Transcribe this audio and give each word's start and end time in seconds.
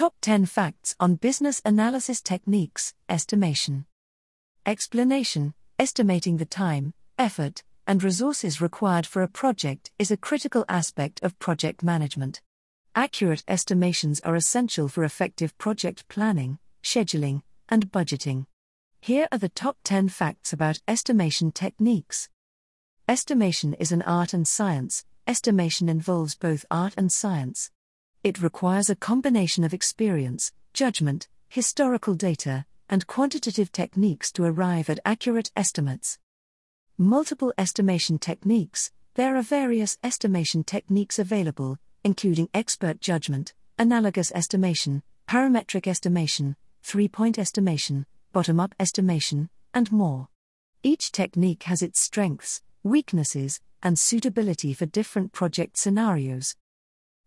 Top 0.00 0.14
10 0.22 0.46
Facts 0.46 0.96
on 0.98 1.16
Business 1.16 1.60
Analysis 1.62 2.22
Techniques 2.22 2.94
Estimation. 3.10 3.84
Explanation 4.64 5.52
Estimating 5.78 6.38
the 6.38 6.46
time, 6.46 6.94
effort, 7.18 7.62
and 7.86 8.02
resources 8.02 8.62
required 8.62 9.04
for 9.04 9.20
a 9.20 9.28
project 9.28 9.90
is 9.98 10.10
a 10.10 10.16
critical 10.16 10.64
aspect 10.70 11.22
of 11.22 11.38
project 11.38 11.82
management. 11.82 12.40
Accurate 12.94 13.44
estimations 13.46 14.20
are 14.20 14.36
essential 14.36 14.88
for 14.88 15.04
effective 15.04 15.58
project 15.58 16.08
planning, 16.08 16.58
scheduling, 16.82 17.42
and 17.68 17.92
budgeting. 17.92 18.46
Here 19.02 19.28
are 19.30 19.36
the 19.36 19.50
top 19.50 19.76
10 19.84 20.08
facts 20.08 20.54
about 20.54 20.80
estimation 20.88 21.52
techniques. 21.52 22.30
Estimation 23.06 23.74
is 23.74 23.92
an 23.92 24.00
art 24.00 24.32
and 24.32 24.48
science, 24.48 25.04
estimation 25.26 25.90
involves 25.90 26.36
both 26.36 26.64
art 26.70 26.94
and 26.96 27.12
science. 27.12 27.70
It 28.22 28.42
requires 28.42 28.90
a 28.90 28.96
combination 28.96 29.64
of 29.64 29.72
experience, 29.72 30.52
judgment, 30.74 31.26
historical 31.48 32.12
data, 32.12 32.66
and 32.86 33.06
quantitative 33.06 33.72
techniques 33.72 34.30
to 34.32 34.44
arrive 34.44 34.90
at 34.90 35.00
accurate 35.06 35.50
estimates. 35.56 36.18
Multiple 36.98 37.54
estimation 37.56 38.18
techniques 38.18 38.92
There 39.14 39.36
are 39.36 39.42
various 39.42 39.96
estimation 40.04 40.64
techniques 40.64 41.18
available, 41.18 41.78
including 42.04 42.50
expert 42.52 43.00
judgment, 43.00 43.54
analogous 43.78 44.30
estimation, 44.32 45.02
parametric 45.26 45.86
estimation, 45.86 46.56
three 46.82 47.08
point 47.08 47.38
estimation, 47.38 48.04
bottom 48.34 48.60
up 48.60 48.74
estimation, 48.78 49.48
and 49.72 49.90
more. 49.90 50.28
Each 50.82 51.10
technique 51.10 51.62
has 51.62 51.80
its 51.80 51.98
strengths, 51.98 52.60
weaknesses, 52.82 53.60
and 53.82 53.98
suitability 53.98 54.74
for 54.74 54.84
different 54.84 55.32
project 55.32 55.78
scenarios. 55.78 56.54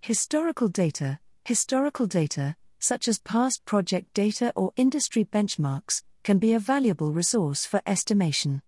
Historical 0.00 0.68
data 0.68 1.18
Historical 1.44 2.06
data, 2.06 2.56
such 2.78 3.08
as 3.08 3.18
past 3.18 3.64
project 3.64 4.14
data 4.14 4.52
or 4.56 4.72
industry 4.76 5.24
benchmarks, 5.24 6.02
can 6.22 6.38
be 6.38 6.54
a 6.54 6.58
valuable 6.58 7.12
resource 7.12 7.66
for 7.66 7.82
estimation. 7.86 8.62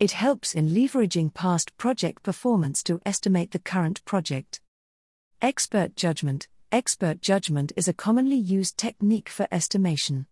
It 0.00 0.12
helps 0.12 0.54
in 0.54 0.70
leveraging 0.70 1.32
past 1.34 1.76
project 1.76 2.22
performance 2.22 2.82
to 2.84 3.00
estimate 3.06 3.52
the 3.52 3.58
current 3.58 4.04
project. 4.04 4.60
Expert 5.40 5.94
judgment 5.94 6.48
Expert 6.72 7.20
judgment 7.20 7.72
is 7.76 7.86
a 7.86 7.92
commonly 7.92 8.36
used 8.36 8.76
technique 8.76 9.28
for 9.28 9.46
estimation. 9.52 10.26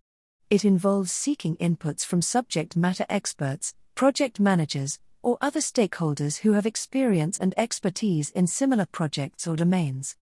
It 0.50 0.64
involves 0.64 1.12
seeking 1.12 1.56
inputs 1.56 2.04
from 2.04 2.22
subject 2.22 2.76
matter 2.76 3.06
experts, 3.08 3.74
project 3.94 4.40
managers, 4.40 4.98
or 5.22 5.36
other 5.40 5.60
stakeholders 5.60 6.38
who 6.38 6.52
have 6.52 6.66
experience 6.66 7.38
and 7.38 7.54
expertise 7.56 8.30
in 8.30 8.46
similar 8.46 8.86
projects 8.86 9.46
or 9.46 9.54
domains. 9.54 10.16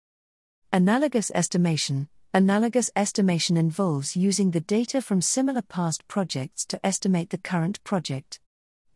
Analogous 0.76 1.30
estimation 1.34 2.06
Analogous 2.34 2.90
estimation 2.94 3.56
involves 3.56 4.14
using 4.14 4.50
the 4.50 4.60
data 4.60 5.00
from 5.00 5.22
similar 5.22 5.62
past 5.62 6.06
projects 6.06 6.66
to 6.66 6.78
estimate 6.84 7.30
the 7.30 7.38
current 7.38 7.82
project. 7.82 8.40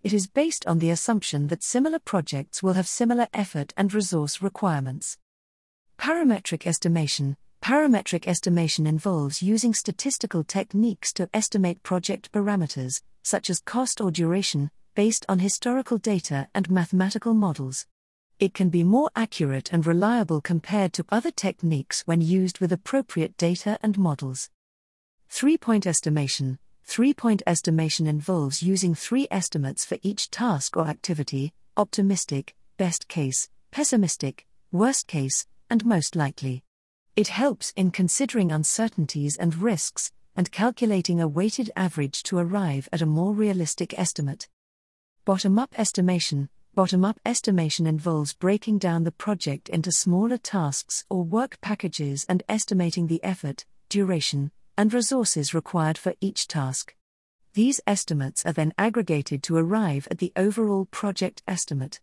It 0.03 0.13
is 0.13 0.27
based 0.27 0.67
on 0.67 0.79
the 0.79 0.91
assumption 0.91 1.47
that 1.47 1.63
similar 1.63 1.99
projects 1.99 2.63
will 2.63 2.75
have 2.75 2.87
similar 2.87 3.29
effort 3.33 3.73
and 3.79 3.95
resource 3.95 4.43
requirements. 4.43 5.17
Parametric 5.99 6.67
estimation 6.67 7.39
Parametric 7.63 8.29
estimation 8.29 8.87
involves 8.87 9.43
using 9.43 9.73
statistical 9.73 10.45
techniques 10.45 11.15
to 11.15 11.31
estimate 11.33 11.83
project 11.83 12.31
parameters, 12.31 13.01
such 13.23 13.49
as 13.49 13.59
cost 13.59 14.03
or 14.03 14.11
duration, 14.11 14.71
based 14.95 15.25
on 15.31 15.39
historical 15.39 15.97
data 15.97 16.47
and 16.55 16.69
mathematical 16.69 17.33
models 17.33 17.87
it 18.41 18.55
can 18.55 18.71
be 18.71 18.83
more 18.83 19.11
accurate 19.15 19.71
and 19.71 19.87
reliable 19.87 20.41
compared 20.41 20.95
to 20.95 21.05
other 21.11 21.31
techniques 21.31 22.01
when 22.07 22.23
used 22.23 22.59
with 22.59 22.73
appropriate 22.73 23.37
data 23.37 23.79
and 23.83 23.99
models. 23.99 24.49
Three 25.29 25.59
point 25.59 25.87
estimation 25.87 26.59
Three 26.85 27.13
point 27.13 27.43
estimation 27.47 28.07
involves 28.07 28.63
using 28.63 28.95
three 28.95 29.29
estimates 29.31 29.85
for 29.85 29.99
each 30.03 30.31
task 30.31 30.77
or 30.77 30.89
activity 30.89 31.53
optimistic, 31.77 32.57
best 32.79 33.09
case, 33.09 33.49
pessimistic, 33.71 34.47
worst 34.73 35.07
case, 35.07 35.47
and 35.69 35.85
most 35.85 36.17
likely. 36.17 36.65
It 37.17 37.29
helps 37.29 37.73
in 37.77 37.91
considering 37.91 38.51
uncertainties 38.51 39.37
and 39.37 39.55
risks, 39.63 40.13
and 40.35 40.51
calculating 40.51 41.21
a 41.21 41.29
weighted 41.29 41.71
average 41.77 42.23
to 42.25 42.39
arrive 42.39 42.89
at 42.93 43.03
a 43.03 43.07
more 43.07 43.33
realistic 43.33 43.99
estimate. 43.99 44.49
Bottom 45.25 45.59
up 45.59 45.79
estimation 45.79 46.49
Bottom 46.75 47.05
up 47.05 47.19
estimation 47.27 47.87
involves 47.87 48.33
breaking 48.33 48.79
down 48.79 49.03
the 49.03 49.11
project 49.11 49.69
into 49.69 49.91
smaller 49.91 50.39
tasks 50.39 51.05
or 51.11 51.25
work 51.25 51.61
packages 51.61 52.25
and 52.29 52.45
estimating 52.49 53.09
the 53.09 53.23
effort, 53.25 53.65
duration, 53.89 54.53
and 54.79 54.95
resources 54.95 55.53
required 55.53 55.99
for 55.99 56.15
each 56.21 56.47
task. 56.47 56.95
These 57.55 57.81
estimates 57.89 58.47
are 58.47 58.53
then 58.53 58.73
aggregated 58.79 59.43
to 59.45 59.57
arrive 59.57 60.07
at 60.13 60.19
the 60.19 60.33
overall 60.37 60.85
project 60.85 61.43
estimate. 61.49 62.01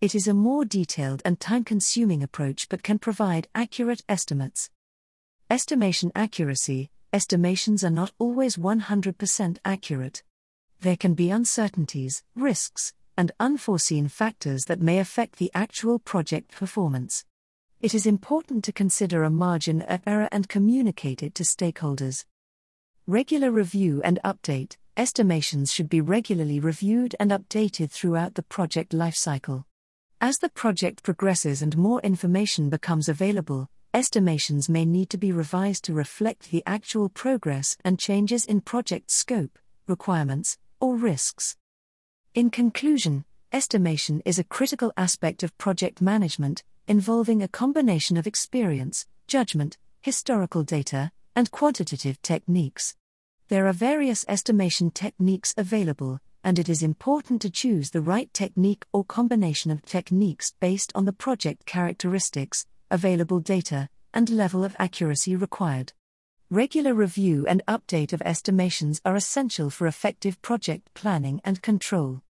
It 0.00 0.14
is 0.14 0.26
a 0.26 0.32
more 0.34 0.64
detailed 0.64 1.20
and 1.24 1.38
time 1.38 1.64
consuming 1.64 2.22
approach 2.22 2.70
but 2.70 2.82
can 2.82 2.98
provide 2.98 3.48
accurate 3.54 4.02
estimates. 4.08 4.70
Estimation 5.50 6.10
accuracy 6.14 6.90
Estimations 7.12 7.84
are 7.84 7.90
not 7.90 8.12
always 8.18 8.56
100% 8.56 9.58
accurate. 9.64 10.22
There 10.80 10.96
can 10.96 11.14
be 11.14 11.30
uncertainties, 11.30 12.22
risks, 12.34 12.92
and 13.16 13.32
unforeseen 13.40 14.08
factors 14.08 14.64
that 14.66 14.80
may 14.80 14.98
affect 14.98 15.36
the 15.36 15.50
actual 15.54 15.98
project 15.98 16.52
performance. 16.52 17.24
It 17.80 17.94
is 17.94 18.06
important 18.06 18.64
to 18.64 18.72
consider 18.72 19.22
a 19.22 19.30
margin 19.30 19.82
of 19.82 20.00
error 20.06 20.28
and 20.32 20.48
communicate 20.48 21.22
it 21.22 21.34
to 21.36 21.42
stakeholders. 21.42 22.24
Regular 23.06 23.50
review 23.50 24.00
and 24.02 24.18
update 24.24 24.76
estimations 24.96 25.72
should 25.72 25.88
be 25.88 26.00
regularly 26.00 26.58
reviewed 26.58 27.14
and 27.20 27.30
updated 27.30 27.90
throughout 27.90 28.34
the 28.34 28.42
project 28.42 28.92
lifecycle. 28.92 29.64
As 30.20 30.38
the 30.38 30.48
project 30.48 31.02
progresses 31.02 31.60
and 31.60 31.76
more 31.76 32.00
information 32.00 32.70
becomes 32.70 33.08
available, 33.08 33.68
estimations 33.92 34.70
may 34.70 34.86
need 34.86 35.10
to 35.10 35.18
be 35.18 35.32
revised 35.32 35.84
to 35.84 35.92
reflect 35.92 36.50
the 36.50 36.62
actual 36.66 37.10
progress 37.10 37.76
and 37.84 37.98
changes 37.98 38.46
in 38.46 38.62
project 38.62 39.10
scope, 39.10 39.58
requirements, 39.86 40.56
or 40.80 40.96
risks. 40.96 41.56
In 42.36 42.50
conclusion, 42.50 43.24
estimation 43.50 44.20
is 44.26 44.38
a 44.38 44.44
critical 44.44 44.92
aspect 44.94 45.42
of 45.42 45.56
project 45.56 46.02
management, 46.02 46.62
involving 46.86 47.42
a 47.42 47.48
combination 47.48 48.18
of 48.18 48.26
experience, 48.26 49.06
judgment, 49.26 49.78
historical 50.02 50.62
data, 50.62 51.12
and 51.34 51.50
quantitative 51.50 52.20
techniques. 52.20 52.94
There 53.48 53.66
are 53.66 53.72
various 53.72 54.26
estimation 54.28 54.90
techniques 54.90 55.54
available, 55.56 56.20
and 56.44 56.58
it 56.58 56.68
is 56.68 56.82
important 56.82 57.40
to 57.40 57.48
choose 57.48 57.92
the 57.92 58.02
right 58.02 58.30
technique 58.34 58.84
or 58.92 59.02
combination 59.02 59.70
of 59.70 59.86
techniques 59.86 60.52
based 60.60 60.92
on 60.94 61.06
the 61.06 61.14
project 61.14 61.64
characteristics, 61.64 62.66
available 62.90 63.40
data, 63.40 63.88
and 64.12 64.28
level 64.28 64.62
of 64.62 64.76
accuracy 64.78 65.34
required. 65.34 65.94
Regular 66.50 66.92
review 66.92 67.46
and 67.48 67.62
update 67.66 68.12
of 68.12 68.20
estimations 68.26 69.00
are 69.06 69.16
essential 69.16 69.70
for 69.70 69.86
effective 69.86 70.42
project 70.42 70.92
planning 70.92 71.40
and 71.42 71.62
control. 71.62 72.20